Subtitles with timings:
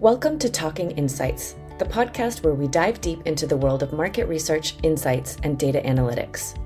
[0.00, 4.24] Welcome to Talking Insights, the podcast where we dive deep into the world of market
[4.28, 6.58] research, insights, and data analytics.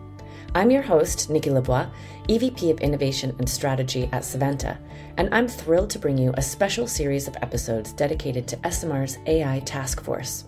[0.54, 1.90] I'm your host, Nikki Lavoie,
[2.28, 4.78] EVP of Innovation and Strategy at Savanta,
[5.16, 9.58] and I'm thrilled to bring you a special series of episodes dedicated to ESOMAR's AI
[9.66, 10.44] Task Force.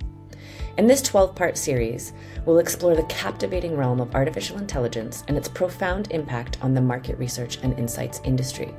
[0.78, 2.12] In this 12 part series,
[2.44, 7.18] we'll explore the captivating realm of artificial intelligence and its profound impact on the market
[7.18, 8.72] research and insights industry.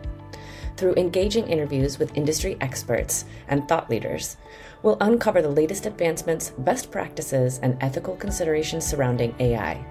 [0.77, 4.37] Through engaging interviews with industry experts and thought leaders,
[4.83, 9.83] we'll uncover the latest advancements, best practices, and ethical considerations surrounding AI.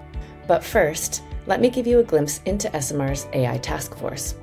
[0.47, 4.35] But first, let me give you a glimpse into ESOMAR's AI Task Force.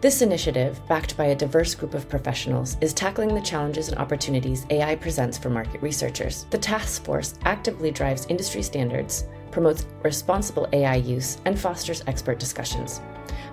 [0.00, 4.66] This initiative, backed by a diverse group of professionals, is tackling the challenges and opportunities
[4.70, 6.46] AI presents for market researchers.
[6.50, 13.00] The task force actively drives industry standards, promotes responsible AI use, and fosters expert discussions.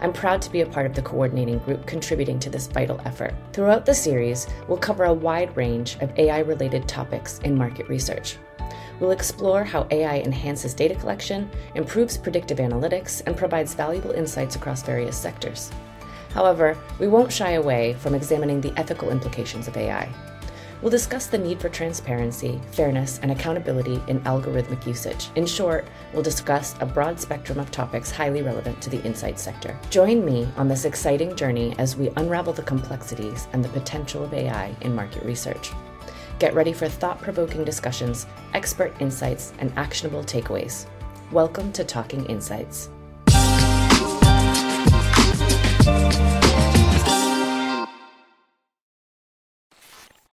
[0.01, 3.34] I'm proud to be a part of the coordinating group contributing to this vital effort.
[3.54, 8.37] Throughout the series, we'll cover a wide range of AI related topics in market research.
[8.99, 14.84] We'll explore how AI enhances data collection, improves predictive analytics, and provides valuable insights across
[14.84, 15.71] various sectors.
[16.34, 20.09] However, we won't shy away from examining the ethical implications of AI.
[20.84, 25.29] We'll discuss the need for transparency, fairness, and accountability in algorithmic usage.
[25.35, 29.79] In short, we'll discuss a broad spectrum of topics highly relevant to the insight sector.
[29.90, 34.34] Join me on this exciting journey as we unravel the complexities and the potential of
[34.34, 35.71] AI in market research.
[36.37, 40.87] Get ready for thought provoking discussions, expert insights, and actionable takeaways.
[41.31, 42.90] Welcome to Talking Insights.